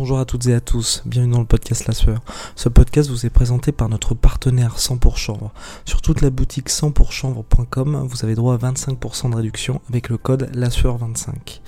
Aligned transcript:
Bonjour 0.00 0.18
à 0.18 0.24
toutes 0.24 0.46
et 0.46 0.54
à 0.54 0.62
tous, 0.62 1.02
bienvenue 1.04 1.34
dans 1.34 1.40
le 1.40 1.44
podcast 1.44 1.86
La 1.86 1.92
Sueur. 1.92 2.22
Ce 2.56 2.70
podcast 2.70 3.10
vous 3.10 3.26
est 3.26 3.30
présenté 3.30 3.70
par 3.70 3.90
notre 3.90 4.14
partenaire 4.14 4.78
100 4.78 4.96
pour 4.96 5.18
chanvre. 5.18 5.52
Sur 5.84 6.00
toute 6.00 6.22
la 6.22 6.30
boutique 6.30 6.70
100pourchanvre.com, 6.70 8.06
vous 8.08 8.24
avez 8.24 8.34
droit 8.34 8.54
à 8.54 8.56
25% 8.56 9.28
de 9.28 9.36
réduction 9.36 9.82
avec 9.90 10.08
le 10.08 10.16
code 10.16 10.48
La 10.54 10.70
Sueur 10.70 10.96
25 10.96 11.60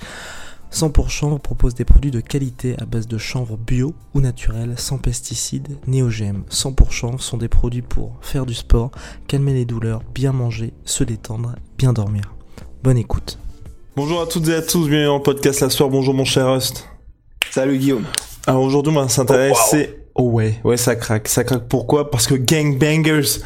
100 0.71 0.89
pour 0.89 1.11
chanvre 1.11 1.37
propose 1.37 1.75
des 1.75 1.85
produits 1.85 2.09
de 2.09 2.21
qualité 2.21 2.75
à 2.79 2.85
base 2.85 3.07
de 3.07 3.19
chanvre 3.19 3.55
bio 3.55 3.93
ou 4.15 4.19
naturel, 4.19 4.73
sans 4.77 4.97
pesticides 4.97 5.77
ni 5.85 6.01
OGM. 6.01 6.41
100 6.49 6.73
pour 6.73 6.91
chanvre 6.91 7.21
sont 7.21 7.37
des 7.37 7.49
produits 7.49 7.83
pour 7.83 8.17
faire 8.21 8.47
du 8.47 8.55
sport, 8.55 8.89
calmer 9.27 9.53
les 9.53 9.65
douleurs, 9.65 10.01
bien 10.15 10.31
manger, 10.31 10.73
se 10.85 11.03
détendre, 11.03 11.53
bien 11.77 11.93
dormir. 11.93 12.33
Bonne 12.81 12.97
écoute. 12.97 13.37
Bonjour 13.95 14.21
à 14.21 14.25
toutes 14.25 14.47
et 14.47 14.55
à 14.55 14.63
tous, 14.63 14.87
bienvenue 14.87 15.05
dans 15.05 15.17
le 15.17 15.21
podcast 15.21 15.61
La 15.61 15.69
Soir. 15.69 15.91
Bonjour 15.91 16.15
mon 16.15 16.25
cher 16.25 16.51
Rust. 16.51 16.87
Salut 17.53 17.77
Guillaume. 17.77 18.05
Alors 18.47 18.63
aujourd'hui, 18.63 18.91
on 18.97 18.99
va 18.99 19.07
s'intéresser. 19.07 19.99
Oh, 20.15 20.23
ouais, 20.23 20.59
ouais, 20.63 20.75
ça 20.75 20.95
craque. 20.95 21.27
Ça 21.27 21.43
craque 21.43 21.67
pourquoi? 21.67 22.09
Parce 22.09 22.25
que 22.25 22.33
Gangbangers. 22.33 23.41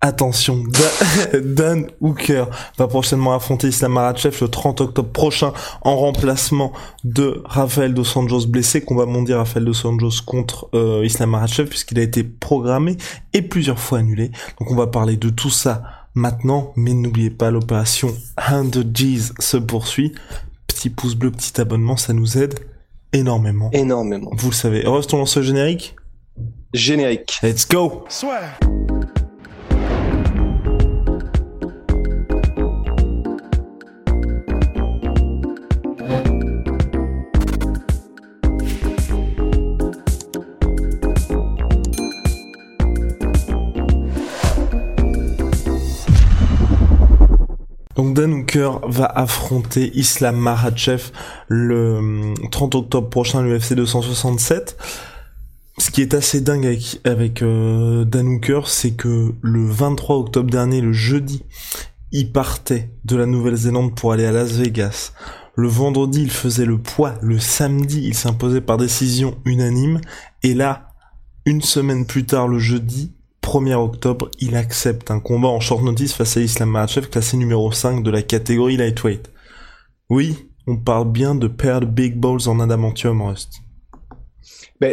Attention, 0.00 0.64
Dan, 1.44 1.86
Hooker 2.00 2.46
va 2.78 2.88
prochainement 2.88 3.34
affronter 3.34 3.68
Islam 3.68 3.92
Makhachev 3.92 4.38
le 4.40 4.48
30 4.48 4.80
octobre 4.80 5.10
prochain 5.10 5.52
en 5.82 5.94
remplacement 5.96 6.72
de 7.04 7.42
Rafael 7.44 7.92
dos 7.92 8.16
Anjos 8.16 8.46
blessé, 8.46 8.80
qu'on 8.80 8.96
va 8.96 9.04
monter 9.04 9.34
Rafael 9.34 9.66
dos 9.66 9.86
Anjos 9.86 10.22
contre 10.24 10.70
euh, 10.74 11.04
Islam 11.04 11.30
Makhachev 11.30 11.68
puisqu'il 11.68 11.98
a 11.98 12.02
été 12.02 12.24
programmé 12.24 12.96
et 13.34 13.42
plusieurs 13.42 13.78
fois 13.78 13.98
annulé. 13.98 14.30
Donc 14.58 14.70
on 14.70 14.74
va 14.74 14.86
parler 14.86 15.18
de 15.18 15.28
tout 15.28 15.50
ça 15.50 15.82
maintenant, 16.14 16.72
mais 16.76 16.94
n'oubliez 16.94 17.30
pas 17.30 17.50
l'opération 17.50 18.08
100 18.38 18.80
G's 18.90 19.34
se 19.38 19.58
poursuit. 19.58 20.14
Petit 20.66 20.88
pouce 20.88 21.14
bleu, 21.14 21.30
petit 21.30 21.60
abonnement, 21.60 21.98
ça 21.98 22.14
nous 22.14 22.38
aide 22.38 22.58
énormément. 23.14 23.70
Énormément. 23.72 24.30
Vous 24.34 24.50
le 24.50 24.54
savez. 24.54 24.84
Heureuse 24.84 25.06
ton 25.06 25.18
lance 25.18 25.40
générique 25.40 25.96
Générique. 26.72 27.38
Let's 27.42 27.68
go 27.68 28.04
Donc 47.96 48.14
Dan 48.14 48.32
Hooker 48.32 48.80
va 48.86 49.06
affronter 49.06 49.90
Islam 49.94 50.36
Makhachev 50.36 51.10
le 51.48 52.34
30 52.50 52.74
octobre 52.74 53.08
prochain 53.08 53.40
à 53.40 53.42
l'UFC 53.42 53.74
267. 53.74 54.76
Ce 55.78 55.90
qui 55.90 56.02
est 56.02 56.14
assez 56.14 56.40
dingue 56.40 56.66
avec, 56.66 57.00
avec 57.04 57.42
euh, 57.42 58.04
Dan 58.04 58.28
Hooker, 58.28 58.62
c'est 58.66 58.92
que 58.92 59.34
le 59.40 59.66
23 59.66 60.16
octobre 60.16 60.50
dernier, 60.50 60.80
le 60.80 60.92
jeudi, 60.92 61.42
il 62.12 62.30
partait 62.30 62.90
de 63.04 63.16
la 63.16 63.26
Nouvelle-Zélande 63.26 63.96
pour 63.96 64.12
aller 64.12 64.24
à 64.24 64.30
Las 64.30 64.52
Vegas. 64.52 65.12
Le 65.56 65.68
vendredi, 65.68 66.22
il 66.22 66.30
faisait 66.30 66.64
le 66.64 66.78
poids. 66.78 67.14
Le 67.22 67.40
samedi, 67.40 68.02
il 68.04 68.14
s'imposait 68.14 68.60
par 68.60 68.76
décision 68.76 69.36
unanime. 69.44 70.00
Et 70.44 70.54
là, 70.54 70.88
une 71.44 71.62
semaine 71.62 72.06
plus 72.06 72.24
tard, 72.24 72.46
le 72.46 72.58
jeudi, 72.58 73.12
1er 73.44 73.74
octobre, 73.74 74.30
il 74.40 74.56
accepte 74.56 75.10
un 75.10 75.20
combat 75.20 75.48
en 75.48 75.60
short 75.60 75.82
notice 75.82 76.14
face 76.14 76.38
à 76.38 76.40
Islam 76.40 76.70
Makhachev, 76.70 77.08
classé 77.08 77.36
numéro 77.36 77.70
5 77.70 78.02
de 78.02 78.10
la 78.10 78.22
catégorie 78.22 78.78
lightweight. 78.78 79.30
Oui, 80.08 80.48
on 80.66 80.78
parle 80.78 81.12
bien 81.12 81.34
de 81.34 81.46
paire 81.46 81.80
de 81.80 81.86
big 81.86 82.16
balls 82.16 82.48
en 82.48 82.58
adamantium, 82.58 83.20
Rust. 83.20 83.60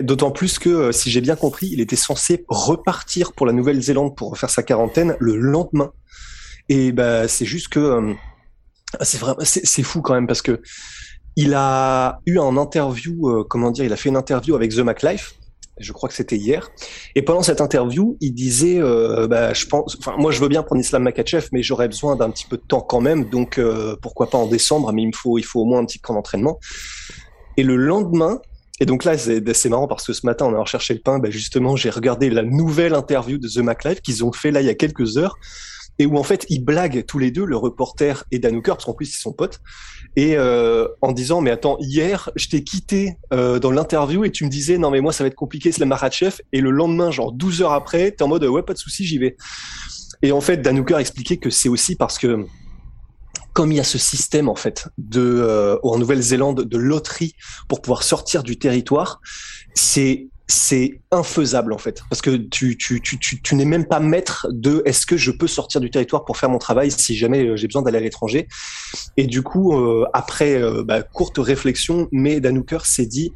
D'autant 0.04 0.32
plus 0.32 0.60
que, 0.60 0.70
euh, 0.70 0.92
si 0.92 1.10
j'ai 1.10 1.22
bien 1.22 1.36
compris, 1.36 1.70
il 1.72 1.80
était 1.80 1.96
censé 1.96 2.46
repartir 2.50 3.32
pour 3.34 3.46
la 3.46 3.54
Nouvelle-Zélande 3.54 4.16
pour 4.16 4.38
faire 4.38 4.50
sa 4.50 4.64
quarantaine 4.64 5.16
le 5.20 5.38
lendemain. 5.38 5.92
Et 6.68 6.92
ben, 6.92 7.28
c'est 7.28 7.46
juste 7.46 7.70
que 7.70 7.80
euh, 7.80 8.14
c'est 9.02 9.66
c'est 9.66 9.84
fou 9.84 10.02
quand 10.02 10.14
même 10.14 10.28
parce 10.28 10.42
que 10.42 10.62
il 11.38 11.54
a 11.54 12.20
eu 12.26 12.38
un 12.38 12.58
interview, 12.58 13.30
euh, 13.30 13.46
comment 13.50 13.72
dire, 13.72 13.86
il 13.86 13.94
a 13.94 13.98
fait 13.98 14.10
une 14.10 14.18
interview 14.18 14.56
avec 14.56 14.72
The 14.72 14.80
MacLife. 14.80 15.36
Je 15.82 15.92
crois 15.94 16.10
que 16.10 16.16
c'était 16.16 16.38
hier. 16.38 16.70
Et 17.16 17.22
pendant 17.22 17.42
cette 17.42 17.62
interview, 17.62 18.18
il 18.22 18.34
disait, 18.34 18.80
euh, 18.80 19.28
bah, 19.28 19.54
je 19.54 19.66
pense, 19.66 19.98
enfin, 20.00 20.16
moi, 20.18 20.32
je 20.32 20.40
veux 20.40 20.48
bien 20.48 20.64
prendre 20.64 20.82
Islam 20.82 21.04
Makachev, 21.04 21.48
mais 21.52 21.64
j'aurais 21.64 21.88
besoin 21.88 22.16
d'un 22.16 22.30
petit 22.30 22.46
peu 22.46 22.58
de 22.58 22.64
temps 22.64 22.82
quand 22.82 23.02
même. 23.02 23.30
Donc, 23.30 23.58
euh, 23.58 23.96
pourquoi 24.02 24.30
pas 24.30 24.38
en 24.38 24.48
décembre 24.48 24.92
Mais 24.94 25.02
il 25.02 25.08
me 25.08 25.16
faut, 25.16 25.38
il 25.38 25.44
faut 25.44 25.62
au 25.62 25.66
moins 25.66 25.80
un 25.80 25.86
petit 25.86 26.00
camp 26.00 26.14
d'entraînement. 26.14 26.60
Et 27.58 27.64
le 27.64 27.76
lendemain, 27.76 28.40
et 28.80 28.86
donc 28.86 29.04
là, 29.04 29.18
c'est 29.18 29.54
c'est 29.54 29.70
marrant 29.70 29.88
parce 29.88 30.08
que 30.08 30.14
ce 30.14 30.26
matin, 30.26 30.46
on 30.48 30.56
a 30.56 30.60
recherché 30.60 30.94
le 30.94 31.02
pain. 31.02 31.20
Bah, 31.20 31.30
justement, 31.30 31.76
j'ai 31.76 31.90
regardé 31.90 32.30
la 32.30 32.44
nouvelle 32.44 32.96
interview 32.96 33.38
de 33.38 33.48
The 33.48 33.58
MacLife 33.58 34.02
qu'ils 34.02 34.26
ont 34.26 34.32
fait 34.32 34.52
là 34.52 34.62
il 34.62 34.68
y 34.68 34.70
a 34.70 34.76
quelques 34.76 35.18
heures 35.18 35.38
et 36.00 36.06
où 36.06 36.18
en 36.18 36.24
fait 36.24 36.46
ils 36.50 36.64
blaguent 36.64 37.06
tous 37.06 37.20
les 37.20 37.32
deux, 37.32 37.46
le 37.46 37.58
reporter 37.58 38.24
et 38.32 38.40
Dan 38.40 38.56
Hooker, 38.56 38.76
parce 38.76 38.86
qu'en 38.86 38.94
plus 38.94 39.14
ils 39.14 39.20
sont 39.20 39.34
potes, 39.34 39.60
et 40.16 40.36
euh, 40.36 40.88
en 41.02 41.12
disant 41.12 41.42
mais 41.42 41.52
attends 41.52 41.78
hier 41.80 42.30
je 42.36 42.48
t'ai 42.48 42.64
quitté 42.64 43.18
euh, 43.34 43.60
dans 43.60 43.72
l'interview 43.72 44.26
et 44.26 44.32
tu 44.32 44.46
me 44.46 44.50
disais 44.50 44.78
non 44.78 44.92
mais 44.92 45.02
moi 45.02 45.14
ça 45.14 45.24
va 45.24 45.28
être 45.28 45.36
compliqué 45.36 45.72
c'est 45.72 45.80
la 45.80 45.86
Makhachev 45.86 46.42
et 46.52 46.62
le 46.62 46.72
lendemain 46.72 47.12
genre 47.12 47.32
12 47.32 47.62
heures 47.62 47.74
après 47.74 48.12
t'es 48.12 48.24
en 48.24 48.28
mode 48.28 48.44
ouais 48.44 48.64
pas 48.64 48.74
de 48.74 48.80
souci 48.80 49.06
j'y 49.06 49.18
vais. 49.18 49.38
Et 50.24 50.32
en 50.32 50.42
fait 50.42 50.58
Dan 50.58 50.80
Hooker 50.80 51.00
expliquait 51.00 51.38
que 51.38 51.50
c'est 51.50 51.70
aussi 51.70 51.96
parce 51.96 52.18
que 52.18 52.46
comme 53.54 53.72
il 53.72 53.76
y 53.76 53.80
a 53.80 53.86
ce 53.86 53.98
système 53.98 54.50
en 54.50 54.56
fait 54.56 54.88
de 54.98 55.22
euh, 55.22 55.78
en 55.84 55.98
Nouvelle-Zélande 55.98 56.64
de 56.64 56.78
loterie 56.78 57.36
pour 57.68 57.82
pouvoir 57.82 58.04
sortir 58.04 58.44
du 58.44 58.58
territoire, 58.58 59.20
c'est 59.74 60.30
c'est 60.52 61.00
infaisable 61.12 61.72
en 61.74 61.78
fait. 61.78 62.04
Parce 62.10 62.22
que 62.22 62.36
tu 62.36 63.56
n'es 63.56 63.66
même 63.66 63.86
pas 63.86 64.00
maître 64.00 64.48
de 64.52 64.82
est-ce 64.86 65.06
que 65.06 65.18
je 65.18 65.32
peux 65.32 65.48
sortir 65.48 65.80
du 65.80 65.90
territoire 65.90 66.26
pour 66.26 66.38
faire 66.38 66.50
mon 66.50 66.58
travail 66.58 66.92
si 66.92 67.16
jamais 67.16 67.46
euh, 67.46 67.56
j'ai 67.56 67.68
besoin 67.68 67.82
d'aller 67.82 67.98
à 67.98 68.02
l'étranger. 68.02 68.48
Et 69.18 69.28
du 69.28 69.44
coup 69.44 69.74
euh, 69.74 70.06
après 70.14 70.62
euh, 70.62 70.84
bah, 70.84 71.04
courte 71.04 71.38
réflexion 71.38 72.08
mais 72.12 72.42
Dan 72.42 72.58
Hooker 72.58 72.86
s'est 72.86 73.06
dit 73.06 73.32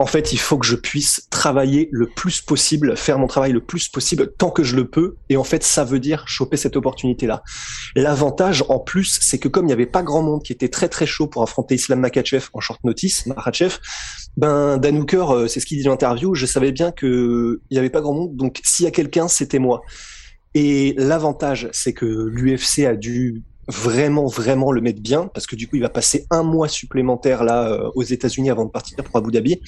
en 0.00 0.06
fait, 0.06 0.32
il 0.32 0.38
faut 0.38 0.56
que 0.56 0.64
je 0.64 0.76
puisse 0.76 1.28
travailler 1.28 1.90
le 1.92 2.06
plus 2.06 2.40
possible, 2.40 2.96
faire 2.96 3.18
mon 3.18 3.26
travail 3.26 3.52
le 3.52 3.60
plus 3.60 3.90
possible 3.90 4.32
tant 4.38 4.50
que 4.50 4.62
je 4.62 4.74
le 4.74 4.88
peux. 4.88 5.16
Et 5.28 5.36
en 5.36 5.44
fait, 5.44 5.62
ça 5.62 5.84
veut 5.84 5.98
dire 5.98 6.26
choper 6.26 6.56
cette 6.56 6.74
opportunité-là. 6.74 7.42
L'avantage, 7.94 8.64
en 8.70 8.78
plus, 8.78 9.18
c'est 9.20 9.38
que 9.38 9.46
comme 9.46 9.66
il 9.66 9.68
n'y 9.68 9.74
avait 9.74 9.84
pas 9.84 10.02
grand 10.02 10.22
monde 10.22 10.42
qui 10.42 10.54
était 10.54 10.70
très 10.70 10.88
très 10.88 11.04
chaud 11.04 11.26
pour 11.26 11.42
affronter 11.42 11.74
Islam 11.74 12.00
Makachev 12.00 12.48
en 12.54 12.60
short 12.60 12.82
notice, 12.82 13.26
Makhachev, 13.26 13.76
ben 14.38 14.78
Dan 14.78 15.04
euh, 15.12 15.48
c'est 15.48 15.60
ce 15.60 15.66
qu'il 15.66 15.76
dit 15.76 15.84
dans 15.84 15.90
l'interview, 15.90 16.34
je 16.34 16.46
savais 16.46 16.72
bien 16.72 16.92
que 16.92 17.60
il 17.68 17.74
n'y 17.74 17.78
avait 17.78 17.90
pas 17.90 18.00
grand 18.00 18.14
monde, 18.14 18.34
donc 18.36 18.58
s'il 18.64 18.86
y 18.86 18.88
a 18.88 18.92
quelqu'un, 18.92 19.28
c'était 19.28 19.58
moi. 19.58 19.82
Et 20.54 20.94
l'avantage, 20.96 21.68
c'est 21.72 21.92
que 21.92 22.06
l'UFC 22.06 22.86
a 22.86 22.96
dû 22.96 23.44
vraiment 23.70 24.26
vraiment 24.26 24.72
le 24.72 24.80
mettre 24.80 25.00
bien 25.00 25.28
parce 25.32 25.46
que 25.46 25.56
du 25.56 25.68
coup 25.68 25.76
il 25.76 25.82
va 25.82 25.88
passer 25.88 26.26
un 26.30 26.42
mois 26.42 26.68
supplémentaire 26.68 27.44
là 27.44 27.70
euh, 27.70 27.90
aux 27.94 28.02
États-Unis 28.02 28.50
avant 28.50 28.64
de 28.64 28.70
partir 28.70 28.96
pour 29.02 29.16
Abu 29.16 29.30
Dhabi. 29.30 29.60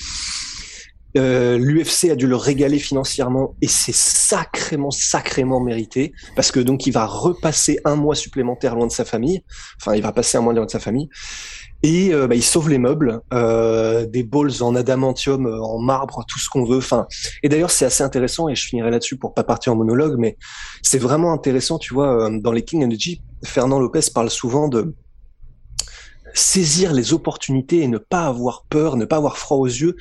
Euh, 1.15 1.59
L'UFC 1.59 2.11
a 2.11 2.17
dû 2.17 2.27
le 2.27 2.37
régaler 2.37 2.79
financièrement 2.79 3.55
et 3.61 3.69
c'est 3.69 3.95
sacrément 3.95 4.91
sacrément 4.91 5.61
mérité 5.61 6.15
parce 6.37 6.51
que 6.51 6.59
donc 6.59 6.87
il 6.87 6.93
va 6.93 7.05
repasser 7.05 7.79
un 7.85 7.97
mois 7.97 8.15
supplémentaire 8.15 8.75
loin 8.75 8.87
de 8.87 8.93
sa 8.93 9.05
famille. 9.05 9.43
Enfin 9.81 9.95
il 9.95 10.03
va 10.03 10.13
passer 10.13 10.39
un 10.39 10.41
mois 10.41 10.55
loin 10.55 10.65
de 10.65 10.71
sa 10.71 10.81
famille 10.81 11.09
et 11.83 12.15
euh, 12.15 12.27
bah, 12.27 12.35
il 12.35 12.43
sauve 12.43 12.69
les 12.69 12.79
meubles, 12.79 13.21
euh, 13.33 14.07
des 14.07 14.23
balls 14.23 14.63
en 14.63 14.75
adamantium, 14.75 15.47
euh, 15.47 15.61
en 15.61 15.79
marbre, 15.79 16.25
tout 16.29 16.39
ce 16.39 16.49
qu'on 16.49 16.65
veut. 16.65 16.79
Enfin, 16.79 17.07
et 17.43 17.49
d'ailleurs 17.49 17.71
c'est 17.71 17.85
assez 17.85 18.05
intéressant 18.05 18.49
et 18.49 18.55
je 18.55 18.67
finirai 18.67 18.91
là-dessus 18.91 19.17
pour 19.17 19.35
pas 19.35 19.45
partir 19.45 19.73
en 19.73 19.77
monologue, 19.77 20.17
mais 20.19 20.37
c'est 20.83 20.99
vraiment 20.99 21.33
intéressant, 21.33 21.79
tu 21.79 21.95
vois, 21.95 22.27
euh, 22.27 22.41
dans 22.41 22.53
les 22.53 22.63
King 22.63 22.85
Energy, 22.85 23.23
Fernand 23.45 23.81
Lopez 23.81 24.01
parle 24.15 24.31
souvent 24.31 24.69
de 24.69 24.95
saisir 26.35 26.93
les 26.93 27.13
opportunités 27.13 27.81
et 27.81 27.89
ne 27.89 27.99
pas 27.99 28.27
avoir 28.27 28.65
peur, 28.69 28.97
ne 28.97 29.05
pas 29.05 29.17
avoir 29.17 29.37
froid 29.37 29.59
aux 29.59 29.67
yeux, 29.67 29.97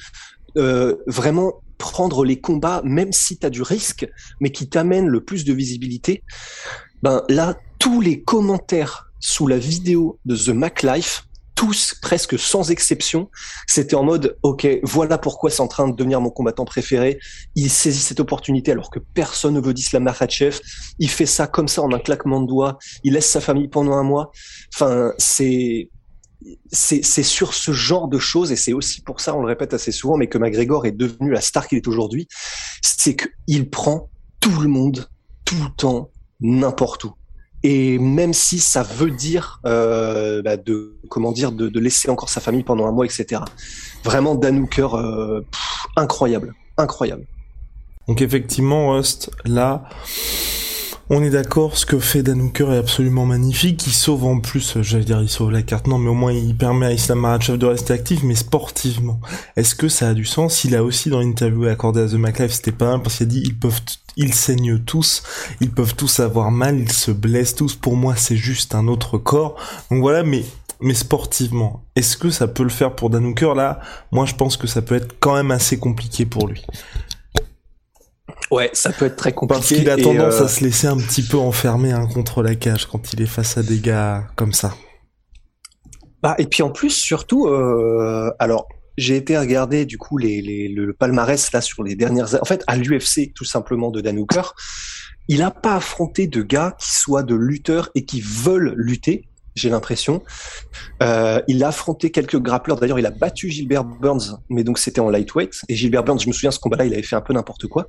euh, 0.57 0.95
vraiment 1.07 1.61
prendre 1.77 2.23
les 2.23 2.39
combats, 2.39 2.81
même 2.85 3.11
si 3.11 3.39
tu 3.39 3.45
as 3.45 3.49
du 3.49 3.63
risque, 3.63 4.07
mais 4.39 4.51
qui 4.51 4.69
t'amène 4.69 5.07
le 5.07 5.23
plus 5.23 5.45
de 5.45 5.53
visibilité. 5.53 6.23
Ben 7.01 7.23
là, 7.27 7.57
tous 7.79 8.01
les 8.01 8.21
commentaires 8.21 9.11
sous 9.19 9.47
la 9.47 9.57
vidéo 9.57 10.19
de 10.25 10.35
The 10.35 10.49
Mac 10.49 10.83
Life 10.83 11.25
tous, 11.61 11.93
presque 12.01 12.39
sans 12.39 12.71
exception, 12.71 13.29
c'était 13.67 13.93
en 13.93 14.03
mode, 14.03 14.35
ok, 14.41 14.67
voilà 14.81 15.19
pourquoi 15.19 15.51
c'est 15.51 15.61
en 15.61 15.67
train 15.67 15.87
de 15.87 15.95
devenir 15.95 16.19
mon 16.19 16.31
combattant 16.31 16.65
préféré. 16.65 17.19
Il 17.53 17.69
saisit 17.69 17.99
cette 17.99 18.19
opportunité 18.19 18.71
alors 18.71 18.89
que 18.89 18.97
personne 18.97 19.53
ne 19.53 19.61
veut 19.61 19.75
d'Islam 19.75 20.01
Makhachev. 20.01 20.59
Il 20.97 21.07
fait 21.07 21.27
ça 21.27 21.45
comme 21.45 21.67
ça 21.67 21.83
en 21.83 21.93
un 21.93 21.99
claquement 21.99 22.41
de 22.41 22.47
doigts. 22.47 22.79
Il 23.03 23.13
laisse 23.13 23.29
sa 23.29 23.41
famille 23.41 23.67
pendant 23.67 23.93
un 23.93 24.01
mois. 24.01 24.31
Enfin, 24.73 25.13
c'est 25.19 25.91
c'est 26.71 27.03
sur 27.21 27.53
ce 27.53 27.71
genre 27.71 28.07
de 28.07 28.17
choses, 28.17 28.51
et 28.51 28.55
c'est 28.55 28.73
aussi 28.73 29.03
pour 29.03 29.21
ça, 29.21 29.35
on 29.35 29.41
le 29.41 29.47
répète 29.47 29.75
assez 29.75 29.91
souvent, 29.91 30.17
mais 30.17 30.25
que 30.25 30.39
McGregor 30.39 30.87
est 30.87 30.91
devenu 30.91 31.29
la 31.29 31.41
star 31.41 31.67
qu'il 31.67 31.77
est 31.77 31.87
aujourd'hui, 31.87 32.27
c'est 32.81 33.15
qu'il 33.15 33.69
prend 33.69 34.09
tout 34.39 34.59
le 34.61 34.67
monde, 34.67 35.07
tout 35.45 35.63
le 35.63 35.69
temps, 35.77 36.09
n'importe 36.39 37.03
où 37.03 37.11
et 37.63 37.99
même 37.99 38.33
si 38.33 38.59
ça 38.59 38.83
veut 38.83 39.11
dire 39.11 39.59
euh, 39.65 40.41
bah 40.41 40.57
de 40.57 40.95
comment 41.09 41.31
dire 41.31 41.51
de, 41.51 41.67
de, 41.69 41.79
laisser 41.79 42.09
encore 42.09 42.29
sa 42.29 42.41
famille 42.41 42.63
pendant 42.63 42.87
un 42.87 42.91
mois 42.91 43.05
etc 43.05 43.41
vraiment 44.03 44.35
Dan 44.35 44.67
euh, 44.79 45.41
incroyable. 45.95 46.53
Incroyable. 46.77 47.25
Donc 48.07 48.21
effectivement 48.21 48.93
Rust 48.93 49.31
là 49.45 49.83
on 51.13 51.21
est 51.21 51.29
d'accord, 51.29 51.77
ce 51.77 51.85
que 51.85 51.99
fait 51.99 52.23
Dan 52.23 52.49
est 52.55 52.77
absolument 52.77 53.25
magnifique. 53.25 53.85
Il 53.85 53.91
sauve 53.91 54.23
en 54.23 54.39
plus, 54.39 54.81
j'allais 54.81 55.03
dire, 55.03 55.21
il 55.21 55.27
sauve 55.27 55.51
la 55.51 55.61
carte, 55.61 55.87
non, 55.87 55.97
mais 55.97 56.09
au 56.09 56.13
moins 56.13 56.31
il 56.31 56.55
permet 56.55 56.85
à 56.85 56.93
Islam 56.93 57.19
Makhachev 57.19 57.57
de 57.57 57.65
rester 57.65 57.91
actif, 57.91 58.23
mais 58.23 58.33
sportivement. 58.33 59.19
Est-ce 59.57 59.75
que 59.75 59.89
ça 59.89 60.07
a 60.07 60.13
du 60.13 60.23
sens? 60.23 60.63
Il 60.63 60.73
a 60.73 60.85
aussi 60.85 61.09
dans 61.09 61.19
l'interview 61.19 61.65
accordé 61.65 61.99
à 61.99 62.07
The 62.07 62.13
McLife, 62.13 62.53
c'était 62.53 62.71
pas 62.71 62.91
mal 62.91 63.01
parce 63.01 63.17
qu'il 63.17 63.25
a 63.25 63.29
dit 63.29 63.43
ils 64.15 64.33
saignent 64.33 64.79
tous, 64.79 65.23
ils 65.59 65.71
peuvent 65.71 65.95
tous 65.95 66.21
avoir 66.21 66.49
mal, 66.49 66.79
ils 66.79 66.93
se 66.93 67.11
blessent 67.11 67.55
tous. 67.55 67.75
Pour 67.75 67.97
moi, 67.97 68.15
c'est 68.15 68.37
juste 68.37 68.73
un 68.73 68.87
autre 68.87 69.17
corps. 69.17 69.57
Donc 69.89 69.99
voilà, 69.99 70.23
mais 70.23 70.45
mais 70.79 70.93
sportivement, 70.93 71.83
est-ce 71.97 72.15
que 72.15 72.29
ça 72.29 72.47
peut 72.47 72.63
le 72.63 72.69
faire 72.69 72.95
pour 72.95 73.09
Dan 73.09 73.35
là 73.53 73.81
Moi, 74.13 74.25
je 74.25 74.35
pense 74.35 74.55
que 74.55 74.65
ça 74.65 74.81
peut 74.81 74.95
être 74.95 75.15
quand 75.19 75.35
même 75.35 75.51
assez 75.51 75.77
compliqué 75.77 76.25
pour 76.25 76.47
lui. 76.47 76.63
Ouais, 78.49 78.69
ça 78.73 78.91
peut 78.91 79.05
être 79.05 79.15
très 79.15 79.33
compliqué. 79.33 79.59
Parce 79.59 79.67
qu'il 79.67 79.89
a 79.89 79.97
tendance 79.97 80.41
euh, 80.41 80.45
à 80.45 80.47
se 80.47 80.63
laisser 80.63 80.87
un 80.87 80.97
petit 80.97 81.23
peu 81.23 81.37
enfermer 81.37 81.91
hein, 81.91 82.07
contre 82.13 82.43
la 82.43 82.55
cage 82.55 82.85
quand 82.85 83.13
il 83.13 83.21
est 83.21 83.27
face 83.27 83.57
à 83.57 83.63
des 83.63 83.79
gars 83.79 84.25
comme 84.35 84.53
ça. 84.53 84.73
Bah, 86.21 86.35
et 86.37 86.45
puis 86.45 86.63
en 86.63 86.69
plus, 86.69 86.89
surtout, 86.89 87.47
euh, 87.47 88.31
alors 88.39 88.67
j'ai 88.97 89.15
été 89.15 89.37
regarder 89.37 89.85
du 89.85 89.97
coup 89.97 90.17
les, 90.17 90.41
les, 90.41 90.67
le 90.67 90.93
palmarès 90.93 91.51
là 91.51 91.61
sur 91.61 91.83
les 91.83 91.95
dernières, 91.95 92.35
en 92.39 92.45
fait 92.45 92.63
à 92.67 92.75
l'UFC 92.75 93.33
tout 93.33 93.45
simplement 93.45 93.89
de 93.89 94.01
Dan 94.01 94.19
Hooker, 94.19 94.53
il 95.27 95.39
n'a 95.39 95.51
pas 95.51 95.75
affronté 95.75 96.27
de 96.27 96.41
gars 96.41 96.75
qui 96.79 96.91
soient 96.91 97.23
de 97.23 97.35
lutteurs 97.35 97.89
et 97.95 98.05
qui 98.05 98.21
veulent 98.21 98.73
lutter. 98.75 99.29
J'ai 99.55 99.69
l'impression. 99.69 100.23
Euh, 101.03 101.41
il 101.47 101.63
a 101.63 101.69
affronté 101.69 102.09
quelques 102.09 102.39
grappleurs. 102.39 102.79
D'ailleurs, 102.79 102.99
il 102.99 103.05
a 103.05 103.11
battu 103.11 103.49
Gilbert 103.49 103.83
Burns, 103.83 104.39
mais 104.49 104.63
donc 104.63 104.79
c'était 104.79 105.01
en 105.01 105.09
lightweight. 105.09 105.61
Et 105.67 105.75
Gilbert 105.75 106.03
Burns, 106.03 106.19
je 106.19 106.27
me 106.27 106.33
souviens, 106.33 106.51
ce 106.51 106.59
combat-là, 106.59 106.85
il 106.85 106.93
avait 106.93 107.03
fait 107.03 107.15
un 107.15 107.21
peu 107.21 107.33
n'importe 107.33 107.67
quoi. 107.67 107.87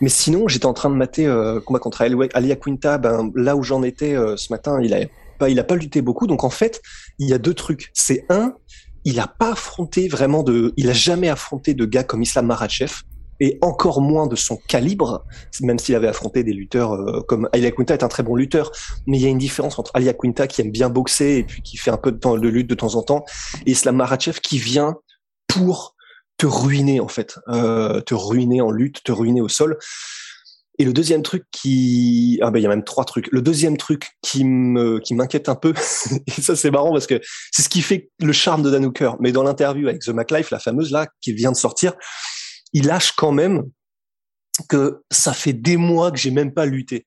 Mais 0.00 0.10
sinon, 0.10 0.48
j'étais 0.48 0.66
en 0.66 0.74
train 0.74 0.90
de 0.90 0.94
mater 0.94 1.26
euh, 1.26 1.60
combat 1.60 1.78
contre 1.78 2.02
Alia 2.02 2.56
Quinta. 2.56 2.98
Ben, 2.98 3.30
là 3.34 3.56
où 3.56 3.62
j'en 3.62 3.82
étais 3.82 4.14
euh, 4.14 4.36
ce 4.36 4.52
matin, 4.52 4.78
il 4.82 4.92
a 4.92 5.00
pas, 5.38 5.48
il 5.48 5.58
a 5.58 5.64
pas 5.64 5.76
lutté 5.76 6.02
beaucoup. 6.02 6.26
Donc 6.26 6.44
en 6.44 6.50
fait, 6.50 6.82
il 7.18 7.28
y 7.28 7.32
a 7.32 7.38
deux 7.38 7.54
trucs. 7.54 7.90
C'est 7.94 8.26
un, 8.28 8.54
il 9.04 9.18
a 9.20 9.26
pas 9.26 9.52
affronté 9.52 10.08
vraiment 10.08 10.42
de, 10.42 10.74
il 10.76 10.90
a 10.90 10.92
jamais 10.92 11.28
affronté 11.28 11.72
de 11.72 11.86
gars 11.86 12.04
comme 12.04 12.22
Islam 12.22 12.46
Makhachev 12.46 12.92
et 13.40 13.58
encore 13.62 14.00
moins 14.00 14.26
de 14.26 14.36
son 14.36 14.56
calibre, 14.68 15.24
même 15.60 15.78
s'il 15.78 15.94
avait 15.94 16.08
affronté 16.08 16.44
des 16.44 16.52
lutteurs 16.52 16.94
euh, 16.94 17.20
comme 17.22 17.48
Alia 17.52 17.70
Quinta 17.70 17.94
est 17.94 18.02
un 18.02 18.08
très 18.08 18.22
bon 18.22 18.34
lutteur, 18.34 18.72
mais 19.06 19.18
il 19.18 19.22
y 19.22 19.26
a 19.26 19.28
une 19.28 19.38
différence 19.38 19.78
entre 19.78 19.90
Alia 19.94 20.14
Quinta 20.14 20.46
qui 20.46 20.60
aime 20.60 20.70
bien 20.70 20.88
boxer 20.88 21.38
et 21.38 21.44
puis 21.44 21.62
qui 21.62 21.76
fait 21.76 21.90
un 21.90 21.96
peu 21.96 22.12
de, 22.12 22.18
temps, 22.18 22.36
de 22.36 22.48
lutte 22.48 22.68
de 22.68 22.74
temps 22.74 22.94
en 22.94 23.02
temps, 23.02 23.24
et 23.66 23.72
Islam 23.72 23.96
Makhachev 23.96 24.40
qui 24.40 24.58
vient 24.58 24.96
pour 25.46 25.94
te 26.38 26.46
ruiner 26.46 27.00
en 27.00 27.08
fait, 27.08 27.38
euh, 27.48 28.00
te 28.00 28.14
ruiner 28.14 28.60
en 28.60 28.70
lutte, 28.70 29.02
te 29.02 29.12
ruiner 29.12 29.40
au 29.40 29.48
sol. 29.48 29.78
Et 30.78 30.84
le 30.84 30.92
deuxième 30.92 31.22
truc 31.22 31.44
qui, 31.52 32.38
ah 32.42 32.50
ben 32.50 32.58
il 32.58 32.62
y 32.62 32.66
a 32.66 32.68
même 32.68 32.84
trois 32.84 33.06
trucs. 33.06 33.28
Le 33.32 33.40
deuxième 33.40 33.78
truc 33.78 34.10
qui 34.20 34.44
me, 34.44 34.98
qui 35.00 35.14
m'inquiète 35.14 35.48
un 35.48 35.54
peu, 35.54 35.72
et 36.26 36.40
ça 36.42 36.54
c'est 36.54 36.70
marrant 36.70 36.92
parce 36.92 37.06
que 37.06 37.18
c'est 37.50 37.62
ce 37.62 37.68
qui 37.70 37.80
fait 37.80 38.10
le 38.20 38.32
charme 38.32 38.62
de 38.62 38.70
Dan. 38.70 38.92
Mais 39.20 39.32
dans 39.32 39.42
l'interview 39.42 39.88
avec 39.88 40.02
The 40.02 40.10
MacLife, 40.10 40.50
la 40.50 40.58
fameuse 40.58 40.90
là, 40.90 41.06
qui 41.22 41.32
vient 41.32 41.50
de 41.50 41.56
sortir, 41.56 41.94
il 42.76 42.86
lâche 42.86 43.12
quand 43.12 43.32
même 43.32 43.62
que 44.68 45.02
ça 45.10 45.32
fait 45.32 45.54
des 45.54 45.78
mois 45.78 46.10
que 46.10 46.18
j'ai 46.18 46.30
même 46.30 46.52
pas 46.52 46.66
lutté. 46.66 47.06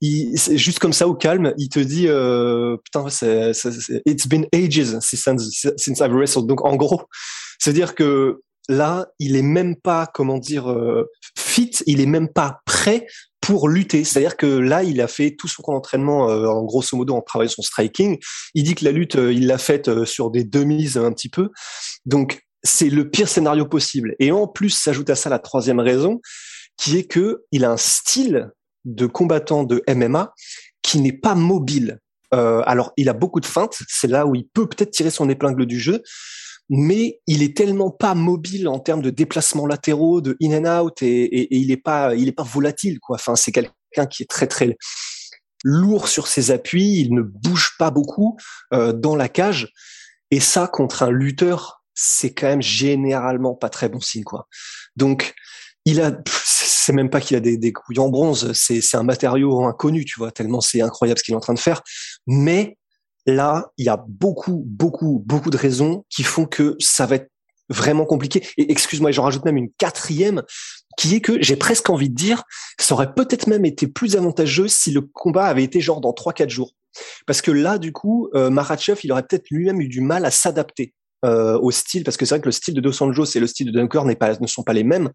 Il, 0.00 0.36
c'est 0.36 0.58
juste 0.58 0.80
comme 0.80 0.92
ça 0.92 1.06
au 1.06 1.14
calme, 1.14 1.54
il 1.56 1.68
te 1.68 1.78
dit 1.78 2.08
euh, 2.08 2.76
putain 2.84 3.08
c'est, 3.08 3.52
it's 4.04 4.26
been 4.26 4.48
ages 4.52 4.98
since, 4.98 5.66
since 5.76 6.00
I've 6.00 6.12
wrestled. 6.12 6.48
Donc 6.48 6.64
en 6.64 6.74
gros, 6.74 7.02
c'est-à-dire 7.60 7.94
que 7.94 8.40
là, 8.68 9.06
il 9.20 9.36
est 9.36 9.42
même 9.42 9.76
pas, 9.76 10.08
comment 10.12 10.38
dire, 10.38 10.68
euh, 10.68 11.08
fit, 11.38 11.70
il 11.86 12.00
est 12.00 12.06
même 12.06 12.28
pas 12.28 12.60
prêt 12.66 13.06
pour 13.40 13.68
lutter. 13.68 14.02
C'est-à-dire 14.02 14.36
que 14.36 14.46
là, 14.46 14.82
il 14.82 15.00
a 15.00 15.06
fait 15.06 15.36
tout 15.36 15.46
son 15.46 15.62
entraînement, 15.68 16.28
euh, 16.28 16.46
en 16.48 16.64
grosso 16.64 16.96
modo, 16.96 17.14
en 17.14 17.22
travaillant 17.22 17.50
son 17.50 17.62
striking. 17.62 18.18
Il 18.54 18.64
dit 18.64 18.74
que 18.74 18.84
la 18.84 18.90
lutte, 18.90 19.14
euh, 19.14 19.32
il 19.32 19.46
l'a 19.46 19.58
faite 19.58 20.04
sur 20.04 20.32
des 20.32 20.42
demises 20.42 20.96
un 20.96 21.12
petit 21.12 21.28
peu. 21.28 21.50
Donc, 22.04 22.42
c'est 22.62 22.88
le 22.88 23.10
pire 23.10 23.28
scénario 23.28 23.66
possible. 23.66 24.14
Et 24.18 24.32
en 24.32 24.46
plus, 24.46 24.70
s'ajoute 24.70 25.10
à 25.10 25.14
ça 25.14 25.30
la 25.30 25.38
troisième 25.38 25.80
raison, 25.80 26.20
qui 26.76 26.98
est 26.98 27.04
que 27.04 27.44
il 27.52 27.64
a 27.64 27.70
un 27.70 27.76
style 27.76 28.50
de 28.84 29.06
combattant 29.06 29.64
de 29.64 29.82
MMA 29.88 30.32
qui 30.82 31.00
n'est 31.00 31.12
pas 31.12 31.34
mobile. 31.34 31.98
alors, 32.30 32.92
il 32.96 33.08
a 33.08 33.12
beaucoup 33.12 33.40
de 33.40 33.46
feintes. 33.46 33.76
C'est 33.88 34.08
là 34.08 34.26
où 34.26 34.34
il 34.34 34.48
peut 34.48 34.66
peut-être 34.68 34.90
tirer 34.90 35.10
son 35.10 35.28
épingle 35.28 35.66
du 35.66 35.78
jeu 35.78 36.02
mais 36.74 37.20
il 37.26 37.42
est 37.42 37.54
tellement 37.54 37.90
pas 37.90 38.14
mobile 38.14 38.66
en 38.66 38.78
termes 38.78 39.02
de 39.02 39.10
déplacements 39.10 39.66
latéraux, 39.66 40.22
de 40.22 40.38
in 40.42 40.64
and 40.64 40.80
out, 40.80 41.02
et, 41.02 41.54
il 41.54 41.70
est 41.70 41.76
pas, 41.76 42.14
il 42.14 42.28
est 42.28 42.32
pas 42.32 42.42
volatile 42.42 42.98
quoi. 42.98 43.16
Enfin, 43.16 43.36
c'est 43.36 43.52
quelqu'un 43.52 44.06
qui 44.10 44.22
est 44.22 44.30
très 44.30 44.46
très 44.46 44.76
lourd 45.64 46.08
sur 46.08 46.26
ses 46.26 46.50
appuis, 46.50 47.00
il 47.00 47.14
ne 47.14 47.20
bouge 47.20 47.76
pas 47.78 47.90
beaucoup 47.90 48.38
euh, 48.72 48.94
dans 48.94 49.16
la 49.16 49.28
cage, 49.28 49.70
et 50.30 50.40
ça 50.40 50.66
contre 50.66 51.02
un 51.02 51.10
lutteur, 51.10 51.81
c'est 51.94 52.32
quand 52.32 52.46
même 52.46 52.62
généralement 52.62 53.54
pas 53.54 53.68
très 53.68 53.88
bon 53.88 54.00
signe 54.00 54.24
quoi. 54.24 54.48
Donc 54.96 55.34
il 55.84 56.00
a, 56.00 56.12
c'est 56.26 56.92
même 56.92 57.10
pas 57.10 57.20
qu'il 57.20 57.36
a 57.36 57.40
des, 57.40 57.56
des 57.56 57.72
couilles 57.72 57.98
en 57.98 58.08
bronze, 58.08 58.52
c'est 58.52 58.94
un 58.94 59.02
matériau 59.02 59.64
inconnu, 59.64 60.04
tu 60.04 60.18
vois, 60.18 60.30
tellement 60.30 60.60
c'est 60.60 60.80
incroyable 60.80 61.18
ce 61.18 61.24
qu'il 61.24 61.34
est 61.34 61.36
en 61.36 61.40
train 61.40 61.54
de 61.54 61.58
faire, 61.58 61.82
mais 62.26 62.78
là, 63.26 63.72
il 63.78 63.86
y 63.86 63.88
a 63.88 64.02
beaucoup, 64.08 64.64
beaucoup, 64.66 65.22
beaucoup 65.26 65.50
de 65.50 65.56
raisons 65.56 66.04
qui 66.08 66.22
font 66.22 66.46
que 66.46 66.76
ça 66.78 67.06
va 67.06 67.16
être 67.16 67.28
vraiment 67.68 68.04
compliqué. 68.04 68.46
Et 68.58 68.70
excuse-moi, 68.70 69.12
j'en 69.12 69.22
rajoute 69.22 69.44
même 69.44 69.56
une 69.56 69.70
quatrième, 69.72 70.42
qui 70.98 71.14
est 71.14 71.20
que 71.20 71.40
j'ai 71.42 71.56
presque 71.56 71.88
envie 71.88 72.10
de 72.10 72.14
dire, 72.14 72.42
ça 72.78 72.94
aurait 72.94 73.14
peut-être 73.14 73.46
même 73.46 73.64
été 73.64 73.86
plus 73.86 74.16
avantageux 74.16 74.68
si 74.68 74.90
le 74.90 75.00
combat 75.00 75.46
avait 75.46 75.64
été 75.64 75.80
genre 75.80 76.00
dans 76.00 76.12
trois, 76.12 76.32
quatre 76.32 76.50
jours. 76.50 76.72
Parce 77.26 77.40
que 77.40 77.50
là, 77.50 77.78
du 77.78 77.92
coup, 77.92 78.28
euh, 78.34 78.50
il 79.02 79.12
aurait 79.12 79.22
peut-être 79.22 79.48
lui-même 79.50 79.80
eu 79.80 79.88
du 79.88 80.02
mal 80.02 80.26
à 80.26 80.30
s'adapter 80.30 80.92
euh, 81.24 81.58
au 81.60 81.70
style, 81.70 82.04
parce 82.04 82.16
que 82.16 82.24
c'est 82.24 82.34
vrai 82.34 82.40
que 82.40 82.48
le 82.48 82.52
style 82.52 82.74
de 82.74 82.80
Dos 82.80 83.02
Anjos 83.02 83.36
et 83.36 83.40
le 83.40 83.46
style 83.46 83.70
de 83.70 83.72
Dunker 83.72 84.04
ne 84.04 84.46
sont 84.46 84.62
pas 84.62 84.72
les 84.72 84.84
mêmes. 84.84 85.10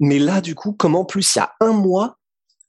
Mais 0.00 0.18
là, 0.18 0.40
du 0.40 0.54
coup, 0.54 0.72
comme 0.72 0.96
en 0.96 1.04
plus 1.04 1.34
il 1.34 1.38
y 1.38 1.42
a 1.42 1.52
un 1.60 1.72
mois, 1.72 2.16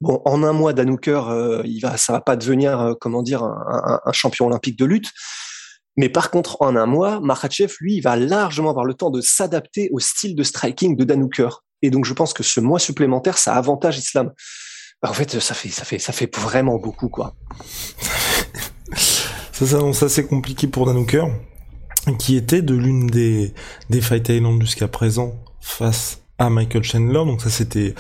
Bon, 0.04 0.22
en 0.26 0.44
un 0.44 0.52
mois, 0.52 0.74
Danouker, 0.74 1.22
euh, 1.30 1.62
il 1.64 1.80
va, 1.80 1.96
ça 1.96 2.12
va 2.12 2.20
pas 2.20 2.36
devenir, 2.36 2.78
euh, 2.78 2.94
comment 3.00 3.24
dire, 3.24 3.42
un, 3.42 4.12
champion 4.12 4.48
olympique 4.48 4.78
de 4.78 4.84
lutte. 4.84 5.10
Mais 5.96 6.10
par 6.10 6.30
contre, 6.30 6.58
en 6.62 6.76
un 6.76 6.86
mois, 6.86 7.22
Makhachev, 7.22 7.74
lui, 7.80 7.96
il 7.96 8.02
va 8.02 8.18
largement 8.18 8.70
avoir 8.70 8.84
le 8.84 8.96
temps 8.96 9.12
de 9.12 9.22
s'adapter 9.22 9.90
au 9.94 10.00
style 10.00 10.36
de 10.36 10.44
striking 10.44 10.98
de 10.98 11.06
Danouker. 11.06 11.48
Et 11.84 11.90
donc, 11.90 12.04
je 12.04 12.14
pense 12.14 12.34
que 12.34 12.44
ce 12.44 12.60
mois 12.60 12.80
supplémentaire, 12.80 13.38
ça 13.38 13.56
avantage 13.56 13.98
Islam. 13.98 14.34
Bah, 15.02 15.10
en 15.10 15.14
fait, 15.14 15.40
ça 15.40 15.54
fait, 15.54 15.70
ça 15.70 15.86
fait, 15.86 16.00
ça 16.00 16.12
fait 16.12 16.36
vraiment 16.36 16.80
beaucoup, 16.80 17.08
quoi. 17.08 17.34
ça 18.94 19.66
s'annonce 19.66 20.04
assez 20.04 20.28
compliqué 20.28 20.68
pour 20.68 20.86
Danouker, 20.86 21.28
qui 22.20 22.36
était 22.36 22.62
de 22.62 22.76
l'une 22.76 23.08
des, 23.08 23.54
des 23.90 24.02
Fight 24.02 24.28
Island 24.30 24.62
jusqu'à 24.62 24.88
présent 24.88 25.36
face 25.62 26.22
à 26.38 26.50
Michael 26.50 26.84
Chandler. 26.84 27.26
Donc 27.26 27.42
ça, 27.42 27.50
c'était 27.50 27.96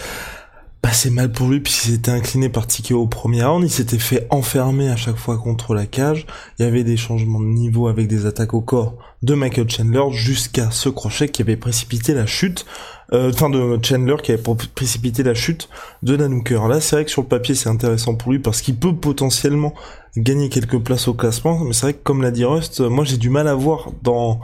passé 0.94 1.10
mal 1.10 1.32
pour 1.32 1.48
lui 1.48 1.60
puisqu'il 1.60 1.94
s'était 1.94 2.12
incliné 2.12 2.50
par 2.50 2.68
Tikeo 2.68 3.02
au 3.02 3.08
premier 3.08 3.44
round, 3.44 3.64
il 3.66 3.72
s'était 3.72 3.98
fait 3.98 4.28
enfermer 4.30 4.90
à 4.90 4.96
chaque 4.96 5.16
fois 5.16 5.40
contre 5.40 5.74
la 5.74 5.88
cage, 5.88 6.28
il 6.60 6.66
y 6.66 6.68
avait 6.68 6.84
des 6.84 6.98
changements 6.98 7.40
de 7.40 7.48
niveau 7.48 7.88
avec 7.88 8.08
des 8.08 8.28
attaques 8.28 8.54
au 8.54 8.62
corps 8.62 8.94
de 9.24 9.34
Michael 9.34 9.68
Chandler 9.68 10.04
jusqu'à 10.12 10.70
ce 10.70 10.90
crochet 10.90 11.30
qui 11.30 11.42
avait 11.42 11.58
précipité 11.58 12.14
la 12.14 12.28
chute, 12.28 12.68
euh, 13.12 13.32
enfin 13.34 13.50
de 13.50 13.80
Chandler 13.82 14.18
qui 14.22 14.34
avait 14.34 14.44
précipité 14.76 15.24
la 15.24 15.34
chute 15.34 15.68
de 16.04 16.16
Danouker. 16.16 16.68
Là 16.70 16.80
c'est 16.80 16.98
vrai 16.98 17.06
que 17.06 17.12
sur 17.12 17.24
le 17.24 17.28
papier 17.28 17.56
c'est 17.56 17.70
intéressant 17.70 18.14
pour 18.14 18.32
lui 18.32 18.38
parce 18.38 18.62
qu'il 18.62 18.76
peut 18.76 18.96
potentiellement 18.96 19.74
gagner 20.16 20.50
quelques 20.50 20.78
places 20.78 21.08
au 21.08 21.16
classement, 21.16 21.58
mais 21.64 21.74
c'est 21.74 21.88
vrai 21.88 21.94
que 21.94 22.04
comme 22.04 22.22
l'a 22.22 22.30
dit 22.30 22.46
Rust, 22.46 22.82
moi 22.82 23.04
j'ai 23.04 23.18
du 23.18 23.32
mal 23.32 23.48
à 23.48 23.56
voir 23.56 23.90
dans 24.04 24.42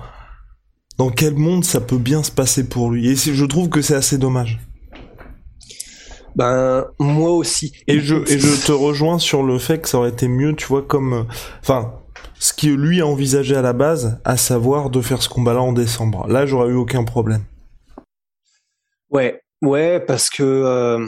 dans 0.97 1.11
quel 1.11 1.35
monde 1.35 1.63
ça 1.63 1.79
peut 1.79 1.99
bien 1.99 2.23
se 2.23 2.31
passer 2.31 2.67
pour 2.67 2.89
lui. 2.89 3.07
Et 3.07 3.15
je 3.15 3.45
trouve 3.45 3.69
que 3.69 3.83
c'est 3.83 3.95
assez 3.95 4.17
dommage. 4.17 4.59
Ben 6.39 6.87
moi 6.99 7.31
aussi. 7.31 7.73
Et 7.87 7.99
je 7.99 8.15
et 8.15 8.39
je 8.39 8.65
te 8.65 8.71
rejoins 8.71 9.19
sur 9.19 9.43
le 9.43 9.59
fait 9.59 9.79
que 9.79 9.89
ça 9.89 9.97
aurait 9.97 10.11
été 10.11 10.29
mieux, 10.29 10.55
tu 10.55 10.67
vois, 10.67 10.81
comme, 10.81 11.27
enfin, 11.59 11.95
ce 12.39 12.53
qui 12.53 12.69
lui 12.69 13.01
a 13.01 13.05
envisagé 13.05 13.57
à 13.57 13.61
la 13.61 13.73
base, 13.73 14.21
à 14.23 14.37
savoir 14.37 14.89
de 14.89 15.01
faire 15.01 15.21
ce 15.21 15.27
combat-là 15.27 15.59
en 15.59 15.73
décembre. 15.73 16.27
Là, 16.29 16.45
j'aurais 16.45 16.69
eu 16.69 16.75
aucun 16.75 17.03
problème. 17.03 17.43
Ouais, 19.09 19.41
ouais, 19.61 19.99
parce 19.99 20.29
que 20.29 20.41
euh, 20.43 21.05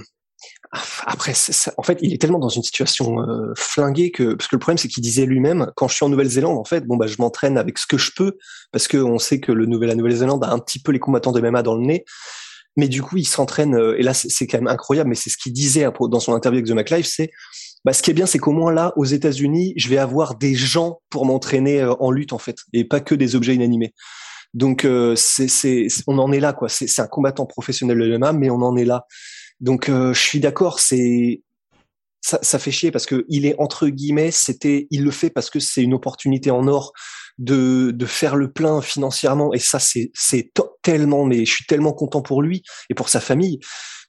après, 1.05 1.31
en 1.77 1.83
fait, 1.83 1.99
il 2.01 2.13
est 2.13 2.19
tellement 2.19 2.39
dans 2.39 2.49
une 2.49 2.63
situation 2.63 3.21
euh, 3.21 3.53
flinguée 3.55 4.11
que 4.11 4.33
parce 4.33 4.49
que 4.49 4.57
le 4.57 4.59
problème, 4.59 4.79
c'est 4.79 4.89
qu'il 4.89 5.01
disait 5.01 5.25
lui-même, 5.25 5.71
quand 5.77 5.87
je 5.87 5.95
suis 5.95 6.03
en 6.03 6.09
Nouvelle-Zélande, 6.09 6.57
en 6.57 6.65
fait, 6.65 6.85
bon 6.85 6.97
bah, 6.97 7.07
je 7.07 7.15
m'entraîne 7.19 7.57
avec 7.57 7.77
ce 7.77 7.87
que 7.87 7.97
je 7.97 8.11
peux, 8.13 8.37
parce 8.73 8.89
que 8.89 8.97
on 8.97 9.17
sait 9.17 9.39
que 9.39 9.53
le 9.53 9.65
Nouvel, 9.65 9.87
la 9.87 9.95
Nouvelle-Zélande 9.95 10.43
a 10.43 10.51
un 10.51 10.59
petit 10.59 10.79
peu 10.79 10.91
les 10.91 10.99
combattants 10.99 11.31
de 11.31 11.39
MMA 11.39 11.63
dans 11.63 11.75
le 11.75 11.85
nez. 11.85 12.03
Mais 12.77 12.87
du 12.87 13.01
coup, 13.01 13.17
il 13.17 13.25
s'entraîne, 13.25 13.75
euh, 13.75 13.99
et 13.99 14.03
là, 14.03 14.13
c'est 14.13 14.47
quand 14.47 14.57
même 14.57 14.67
incroyable, 14.67 15.09
mais 15.09 15.15
c'est 15.15 15.29
ce 15.29 15.37
qu'il 15.37 15.53
disait 15.53 15.85
dans 16.09 16.19
son 16.19 16.33
interview 16.33 16.59
avec 16.59 16.69
The 16.69 16.75
McLife, 16.75 17.07
c'est 17.07 17.31
bah, 17.83 17.93
ce 17.93 18.01
qui 18.01 18.11
est 18.11 18.13
bien, 18.13 18.25
c'est 18.25 18.37
qu'au 18.37 18.51
moins 18.51 18.71
là, 18.71 18.93
aux 18.95 19.05
États-Unis, 19.05 19.73
je 19.75 19.89
vais 19.89 19.97
avoir 19.97 20.35
des 20.35 20.53
gens 20.53 21.01
pour 21.09 21.25
m'entraîner 21.25 21.81
euh, 21.81 21.93
en 21.99 22.11
lutte 22.11 22.33
en 22.33 22.37
fait, 22.37 22.57
et 22.73 22.85
pas 22.85 22.99
que 22.99 23.15
des 23.15 23.35
objets 23.35 23.55
inanimés. 23.55 23.93
Donc 24.53 24.85
euh, 24.85 25.15
c'est, 25.15 25.87
on 26.07 26.17
en 26.17 26.31
est 26.31 26.39
là 26.39 26.53
quoi. 26.53 26.69
C'est, 26.69 26.99
un 26.99 27.07
combattant 27.07 27.45
professionnel 27.45 27.97
de 27.97 28.17
MMA, 28.17 28.33
mais 28.33 28.49
on 28.49 28.61
en 28.61 28.75
est 28.75 28.85
là. 28.85 29.05
Donc 29.61 29.87
je 29.87 30.13
suis 30.13 30.39
d'accord. 30.39 30.79
C'est 30.79 31.41
ça, 32.21 32.59
fait 32.59 32.71
chier 32.71 32.91
parce 32.91 33.05
que 33.05 33.25
il 33.29 33.45
est 33.45 33.55
entre 33.59 33.87
guillemets, 33.87 34.31
c'était, 34.31 34.87
il 34.91 35.03
le 35.03 35.11
fait 35.11 35.29
parce 35.29 35.49
que 35.49 35.59
c'est 35.59 35.81
une 35.81 35.93
opportunité 35.93 36.51
en 36.51 36.67
or 36.67 36.93
de, 37.39 37.91
de 37.91 38.05
faire 38.05 38.35
le 38.35 38.51
plein 38.51 38.81
financièrement. 38.81 39.53
Et 39.53 39.59
ça, 39.59 39.79
c'est, 39.79 40.11
c'est 40.13 40.51
tellement, 40.83 41.25
mais 41.25 41.45
je 41.45 41.51
suis 41.51 41.65
tellement 41.65 41.93
content 41.93 42.21
pour 42.21 42.41
lui 42.41 42.61
et 42.89 42.93
pour 42.93 43.09
sa 43.09 43.19
famille 43.19 43.59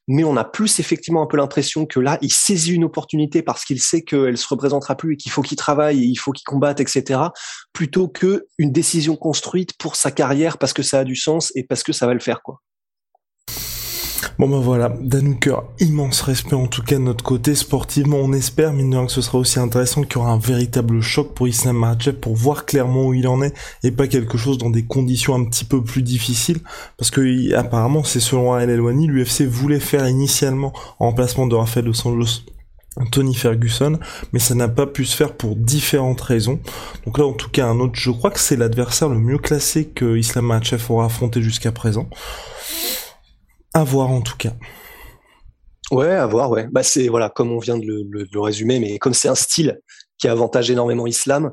mais 0.08 0.24
on 0.24 0.36
a 0.36 0.44
plus 0.44 0.80
effectivement 0.80 1.22
un 1.22 1.26
peu 1.26 1.36
l'impression 1.36 1.86
que 1.86 2.00
là, 2.00 2.18
il 2.22 2.32
saisit 2.32 2.74
une 2.74 2.84
opportunité 2.84 3.42
parce 3.42 3.64
qu'il 3.64 3.80
sait 3.80 4.02
qu'elle 4.02 4.36
se 4.36 4.48
représentera 4.48 4.96
plus 4.96 5.14
et 5.14 5.16
qu'il 5.16 5.30
faut 5.30 5.42
qu'il 5.42 5.56
travaille 5.56 6.02
et 6.02 6.06
il 6.06 6.16
faut 6.16 6.32
qu'il 6.32 6.44
combatte, 6.44 6.80
etc., 6.80 7.20
plutôt 7.72 8.08
que 8.08 8.46
une 8.58 8.72
décision 8.72 9.16
construite 9.16 9.76
pour 9.78 9.96
sa 9.96 10.10
carrière 10.10 10.58
parce 10.58 10.72
que 10.72 10.82
ça 10.82 11.00
a 11.00 11.04
du 11.04 11.16
sens 11.16 11.52
et 11.54 11.64
parce 11.64 11.82
que 11.82 11.92
ça 11.92 12.06
va 12.06 12.14
le 12.14 12.20
faire, 12.20 12.42
quoi. 12.42 12.60
Bon 14.38 14.48
ben 14.48 14.58
voilà, 14.58 14.94
Danouker, 15.00 15.56
immense 15.80 16.20
respect 16.22 16.54
en 16.54 16.66
tout 16.66 16.82
cas 16.82 16.96
de 16.96 17.00
notre 17.00 17.24
côté. 17.24 17.54
Sportivement, 17.54 18.18
on 18.18 18.32
espère, 18.32 18.72
mine 18.72 18.90
de 18.90 18.96
rien, 18.96 19.06
que 19.06 19.12
ce 19.12 19.20
sera 19.20 19.38
aussi 19.38 19.58
intéressant 19.58 20.02
qu'il 20.02 20.14
y 20.14 20.18
aura 20.18 20.32
un 20.32 20.38
véritable 20.38 21.00
choc 21.00 21.34
pour 21.34 21.48
Islam 21.48 21.76
Makhachev 21.76 22.18
pour 22.18 22.34
voir 22.34 22.66
clairement 22.66 23.06
où 23.06 23.14
il 23.14 23.26
en 23.28 23.42
est 23.42 23.54
et 23.82 23.90
pas 23.90 24.06
quelque 24.06 24.38
chose 24.38 24.58
dans 24.58 24.70
des 24.70 24.84
conditions 24.84 25.34
un 25.34 25.44
petit 25.44 25.64
peu 25.64 25.82
plus 25.82 26.02
difficiles. 26.02 26.60
Parce 26.96 27.10
que 27.10 27.54
apparemment, 27.54 28.04
c'est 28.04 28.20
selon 28.20 28.52
Ariel 28.52 28.70
Elwani, 28.70 29.06
l'UFC 29.06 29.42
voulait 29.42 29.80
faire 29.80 30.08
initialement 30.08 30.72
en 30.98 31.06
remplacement 31.06 31.46
de 31.46 31.54
Rafael 31.54 31.84
Dos 31.84 32.06
Anjos 32.06 32.42
Tony 33.10 33.34
Ferguson, 33.34 33.98
mais 34.32 34.38
ça 34.38 34.54
n'a 34.54 34.68
pas 34.68 34.86
pu 34.86 35.04
se 35.04 35.16
faire 35.16 35.32
pour 35.32 35.56
différentes 35.56 36.20
raisons. 36.20 36.60
Donc 37.06 37.18
là, 37.18 37.24
en 37.24 37.32
tout 37.32 37.48
cas, 37.48 37.66
un 37.66 37.80
autre, 37.80 37.94
je 37.94 38.10
crois 38.10 38.30
que 38.30 38.40
c'est 38.40 38.56
l'adversaire 38.56 39.08
le 39.08 39.18
mieux 39.18 39.38
classé 39.38 39.86
que 39.86 40.16
Islam 40.16 40.46
Makhachev 40.46 40.84
aura 40.90 41.06
affronté 41.06 41.42
jusqu'à 41.42 41.72
présent. 41.72 42.08
À 43.74 43.84
voir 43.84 44.10
en 44.10 44.20
tout 44.20 44.36
cas. 44.36 44.52
Ouais, 45.90 46.10
à 46.10 46.26
voir, 46.26 46.50
ouais. 46.50 46.68
Bah 46.70 46.82
c'est 46.82 47.08
voilà, 47.08 47.28
comme 47.28 47.52
on 47.52 47.58
vient 47.58 47.76
de 47.76 47.86
le, 47.86 48.40
résumer, 48.40 48.80
mais 48.80 48.98
comme 48.98 49.14
c'est 49.14 49.28
un 49.28 49.34
style 49.34 49.80
qui 50.18 50.28
avantage 50.28 50.70
énormément 50.70 51.06
Islam, 51.06 51.52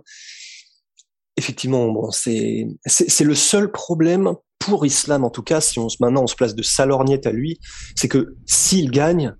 effectivement, 1.38 1.89
bon, 1.89 2.11
c'est 2.11 2.67
c'est 2.85 3.23
le 3.23 3.35
seul 3.35 3.71
problème 3.71 4.33
pour 4.59 4.85
Islam 4.85 5.23
en 5.23 5.29
tout 5.29 5.43
cas. 5.43 5.61
Si 5.61 5.79
on 5.79 5.89
se 5.89 5.97
maintenant 5.99 6.23
on 6.23 6.27
se 6.27 6.35
place 6.35 6.55
de 6.55 6.63
sa 6.63 6.85
lorgnette 6.85 7.27
à 7.27 7.31
lui, 7.31 7.59
c'est 7.95 8.07
que 8.07 8.35
s'il 8.45 8.91
gagne, 8.91 9.33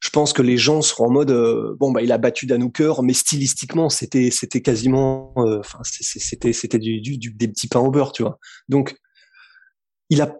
je 0.00 0.10
pense 0.10 0.34
que 0.34 0.42
les 0.42 0.58
gens 0.58 0.82
seront 0.82 1.06
en 1.06 1.10
mode 1.10 1.30
euh, 1.30 1.74
bon 1.80 1.90
bah 1.90 2.02
il 2.02 2.12
a 2.12 2.18
battu 2.18 2.44
Danouker, 2.44 2.94
mais 3.02 3.14
stylistiquement 3.14 3.88
c'était 3.88 4.30
c'était 4.30 4.60
quasiment, 4.60 5.32
euh, 5.38 5.60
enfin 5.60 5.78
c'était 5.82 6.52
c'était 6.52 6.78
du, 6.78 7.00
du, 7.00 7.32
des 7.32 7.48
petits 7.48 7.68
pains 7.68 7.80
au 7.80 7.90
beurre, 7.90 8.12
tu 8.12 8.22
vois. 8.22 8.38
Donc 8.68 8.94
il 10.10 10.20
a 10.20 10.34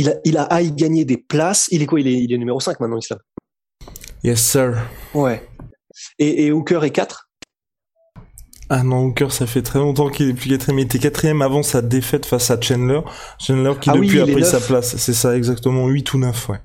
il 0.00 0.08
a, 0.08 0.14
il 0.24 0.38
a 0.38 0.44
à 0.44 0.62
y 0.62 0.72
gagner 0.72 1.04
des 1.04 1.18
places. 1.18 1.68
Il 1.70 1.82
est 1.82 1.86
quoi? 1.86 2.00
Il 2.00 2.08
est, 2.08 2.14
il 2.14 2.32
est 2.32 2.38
numéro 2.38 2.58
5 2.58 2.80
maintenant, 2.80 2.98
Islam 2.98 3.18
Yes, 4.24 4.40
sir. 4.40 4.76
Ouais. 5.14 5.46
Et, 6.18 6.46
et 6.46 6.52
Hooker 6.52 6.84
est 6.84 6.90
4 6.90 7.26
ah 8.72 8.84
non, 8.84 9.06
Hooker, 9.06 9.32
ça 9.32 9.48
fait 9.48 9.62
très 9.62 9.80
longtemps 9.80 10.08
qu'il 10.10 10.30
est 10.30 10.32
plus 10.32 10.48
quatrième. 10.48 10.78
Il 10.78 10.84
était 10.84 11.00
quatrième 11.00 11.42
avant 11.42 11.64
sa 11.64 11.82
défaite 11.82 12.24
face 12.24 12.52
à 12.52 12.60
Chandler. 12.60 13.00
Chandler 13.40 13.72
qui 13.80 13.90
ah 13.90 13.94
depuis 13.94 14.20
a 14.20 14.26
pris 14.26 14.44
sa 14.44 14.60
place. 14.60 14.96
C'est 14.96 15.12
ça, 15.12 15.36
exactement, 15.36 15.88
8 15.88 16.14
ou 16.14 16.18
9, 16.18 16.48
ouais. 16.50 16.58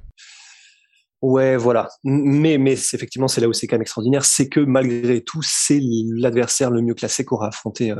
Ouais, 1.23 1.57
voilà. 1.57 1.89
Mais, 2.03 2.59
mais 2.59 2.73
effectivement, 2.73 3.27
c'est 3.27 3.41
là 3.41 3.47
où 3.47 3.53
c'est 3.53 3.65
quand 3.65 3.77
même 3.77 3.81
extraordinaire. 3.81 4.23
C'est 4.23 4.49
que 4.49 4.59
malgré 4.59 5.21
tout, 5.21 5.41
c'est 5.41 5.79
l'adversaire 5.81 6.69
le 6.69 6.83
mieux 6.83 6.93
classé 6.93 7.25
qu'aura 7.25 7.47
affronté 7.47 7.89
euh, 7.89 7.95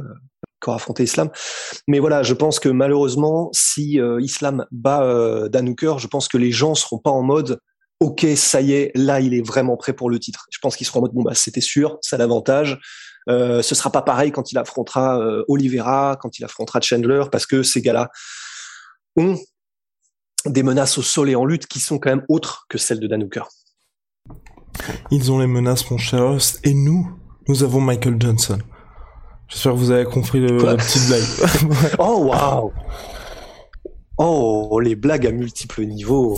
qu'aura 0.59 0.77
affronté 0.77 1.03
Islam. 1.03 1.29
Mais 1.87 1.99
voilà, 1.99 2.23
je 2.23 2.33
pense 2.33 2.59
que 2.59 2.69
malheureusement, 2.69 3.49
si 3.53 3.99
euh, 3.99 4.21
Islam 4.21 4.65
bat 4.71 5.03
euh, 5.03 5.49
Danouker, 5.49 5.95
je 5.97 6.07
pense 6.07 6.27
que 6.27 6.37
les 6.37 6.51
gens 6.51 6.75
seront 6.75 6.99
pas 6.99 7.11
en 7.11 7.23
mode 7.23 7.59
OK, 8.01 8.25
ça 8.35 8.61
y 8.61 8.73
est, 8.73 8.91
là, 8.93 9.21
il 9.21 9.33
est 9.33 9.45
vraiment 9.45 9.77
prêt 9.77 9.93
pour 9.93 10.09
le 10.09 10.19
titre. 10.19 10.47
Je 10.51 10.59
pense 10.59 10.75
qu'ils 10.75 10.85
seront 10.85 10.99
en 10.99 11.01
mode 11.03 11.13
bon 11.13 11.23
bah 11.23 11.33
c'était 11.33 11.61
sûr, 11.61 11.97
ça 12.01 12.17
l'avantage. 12.17 12.79
Euh, 13.29 13.61
ce 13.61 13.73
sera 13.73 13.91
pas 13.91 14.01
pareil 14.01 14.31
quand 14.31 14.51
il 14.51 14.57
affrontera 14.57 15.19
euh, 15.19 15.43
Oliveira, 15.47 16.17
quand 16.21 16.37
il 16.37 16.45
affrontera 16.45 16.81
Chandler, 16.81 17.23
parce 17.31 17.45
que 17.45 17.63
ces 17.63 17.81
gars-là 17.81 18.09
ont 19.15 19.37
des 20.45 20.61
menaces 20.61 20.97
au 20.97 21.01
sol 21.01 21.29
et 21.29 21.35
en 21.35 21.45
lutte 21.45 21.67
qui 21.67 21.79
sont 21.79 21.97
quand 21.97 22.09
même 22.09 22.25
autres 22.29 22.65
que 22.69 22.77
celles 22.77 22.99
de 22.99 23.07
Danouker. 23.07 23.43
Ils 25.09 25.31
ont 25.31 25.39
les 25.39 25.47
menaces, 25.47 25.89
mon 25.89 25.97
cher 25.97 26.37
et 26.63 26.73
nous, 26.73 27.17
nous 27.47 27.63
avons 27.63 27.81
Michael 27.81 28.17
Johnson. 28.19 28.59
J'espère 29.47 29.73
que 29.73 29.77
vous 29.77 29.91
avez 29.91 30.05
compris 30.05 30.39
le, 30.39 30.57
la 30.57 30.75
petite 30.75 31.07
blague. 31.07 31.95
oh 31.99 32.25
waouh 32.25 32.71
Oh, 34.17 34.79
les 34.81 34.95
blagues 34.95 35.27
à 35.27 35.31
multiples 35.31 35.83
niveaux. 35.85 36.37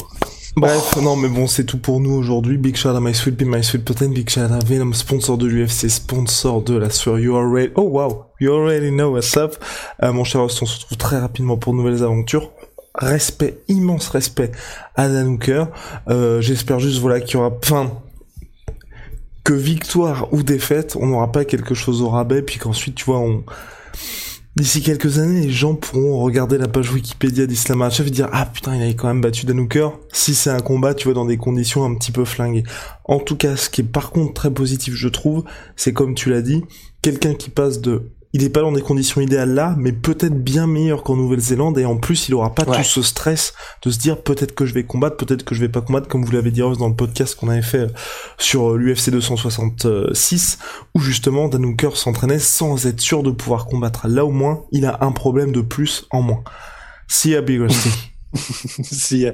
Bref, 0.56 0.96
non 1.04 1.16
mais 1.16 1.30
bon, 1.30 1.46
c'est 1.46 1.66
tout 1.66 1.78
pour 1.78 2.00
nous 2.00 2.14
aujourd'hui. 2.14 2.58
Big 2.58 2.76
shout 2.76 2.90
à 2.90 3.00
My 3.00 3.14
Sweet 3.14 3.40
My 3.44 3.64
Sweet 3.64 3.86
Protein, 3.86 4.10
big 4.10 4.28
shout 4.28 4.40
à 4.40 4.58
Venom, 4.66 4.92
sponsor 4.94 5.38
de 5.38 5.46
l'UFC, 5.46 5.88
sponsor 5.88 6.64
de 6.64 6.76
la 6.76 6.90
sur 6.90 7.20
You 7.20 7.36
Already... 7.36 7.72
Oh 7.76 7.84
wow, 7.84 8.26
you 8.40 8.52
already 8.52 8.90
know 8.90 9.12
what's 9.12 9.38
up. 9.38 9.56
Euh, 10.02 10.12
mon 10.12 10.24
cher 10.24 10.42
Austin, 10.42 10.64
on 10.64 10.66
se 10.66 10.80
retrouve 10.80 10.98
très 10.98 11.20
rapidement 11.20 11.58
pour 11.58 11.74
de 11.74 11.78
nouvelles 11.78 12.04
aventures. 12.04 12.52
Respect, 12.96 13.60
immense 13.68 14.10
respect 14.10 14.52
à 14.96 15.08
Dan 15.08 15.28
Hooker. 15.28 15.66
Euh, 16.10 16.42
J'espère 16.42 16.80
juste, 16.80 17.00
voilà, 17.02 17.22
qu'il 17.22 17.36
y 17.36 17.38
aura... 17.38 17.56
Enfin, 17.64 17.92
victoire 19.54 20.34
ou 20.34 20.44
défaite, 20.44 20.96
on 21.00 21.08
n'aura 21.08 21.32
pas 21.32 21.46
quelque 21.46 21.74
chose 21.74 22.02
au 22.02 22.10
rabais, 22.10 22.42
puis 22.42 22.58
qu'ensuite, 22.58 22.96
tu 22.96 23.06
vois, 23.06 23.20
on... 23.20 23.44
D'ici 24.56 24.82
quelques 24.82 25.20
années, 25.20 25.42
les 25.42 25.52
gens 25.52 25.76
pourront 25.76 26.20
regarder 26.24 26.58
la 26.58 26.68
page 26.68 26.92
Wikipédia 26.92 27.46
d'Islam 27.46 27.88
et 28.00 28.10
dire 28.10 28.28
ah 28.32 28.48
putain 28.48 28.76
il 28.76 28.82
avait 28.82 28.96
quand 28.96 29.08
même 29.08 29.22
battu 29.22 29.46
Danouker 29.46 29.90
si 30.12 30.34
c'est 30.34 30.50
un 30.50 30.62
combat 30.62 30.96
tu 30.96 31.04
vois 31.04 31.14
dans 31.14 31.26
des 31.26 31.38
conditions 31.38 31.86
un 31.86 31.94
petit 31.94 32.12
peu 32.12 32.26
flinguées. 32.26 32.64
En 33.04 33.20
tout 33.20 33.36
cas, 33.36 33.56
ce 33.56 33.70
qui 33.70 33.82
est 33.82 33.84
par 33.84 34.10
contre 34.10 34.34
très 34.34 34.50
positif 34.50 34.96
je 34.96 35.10
trouve, 35.10 35.44
c'est 35.76 35.94
comme 35.94 36.16
tu 36.16 36.32
l'as 36.32 36.42
dit, 36.42 36.64
quelqu'un 37.04 37.36
qui 37.36 37.52
passe 37.52 37.82
de 37.82 38.10
il 38.38 38.44
n'est 38.44 38.50
pas 38.50 38.62
dans 38.62 38.72
des 38.72 38.84
conditions 38.84 39.20
idéales 39.20 39.56
là, 39.56 39.74
mais 39.80 39.92
peut-être 39.92 40.44
bien 40.44 40.68
meilleur 40.68 41.02
qu'en 41.02 41.16
Nouvelle-Zélande 41.16 41.80
et 41.80 41.86
en 41.86 41.98
plus 41.98 42.30
il 42.30 42.36
aura 42.36 42.54
pas 42.54 42.66
tout 42.66 42.84
ce 42.84 43.02
stress 43.02 43.56
de 43.82 43.90
se 43.90 43.98
dire 43.98 44.22
peut-être 44.22 44.54
que 44.54 44.64
je 44.64 44.76
vais 44.76 44.84
combattre, 44.84 45.18
peut-être 45.18 45.44
que 45.44 45.56
je 45.56 45.62
vais 45.62 45.70
pas 45.70 45.82
combattre 45.82 46.08
comme 46.08 46.24
vous 46.24 46.32
l'avez 46.32 46.52
dit 46.52 46.60
dans 46.60 46.88
le 46.88 46.96
podcast 46.96 47.34
qu'on 47.34 47.50
avait 47.50 47.64
fait 47.64 47.80
euh, 47.80 47.88
sur 48.38 48.74
euh, 48.74 48.78
l'UFC 48.78 49.10
266 49.10 50.60
où 50.94 51.00
justement 51.00 51.48
Dan 51.48 51.66
Hooker 51.66 51.98
s'entraînait 51.98 52.38
sans 52.38 52.86
être 52.86 53.02
sûr 53.02 53.24
de 53.24 53.32
pouvoir 53.32 53.66
combattre. 53.66 54.08
Là 54.08 54.24
au 54.24 54.32
moins 54.32 54.66
il 54.72 54.86
a 54.86 55.00
un 55.02 55.12
problème 55.12 55.52
de 55.52 55.62
plus 55.62 56.06
en 56.12 56.22
moins. 56.22 56.44
See 57.08 57.32
ya 57.32 57.42
Big 57.42 57.60
Rusty. 57.60 57.90
See 58.84 59.22
ya. 59.22 59.34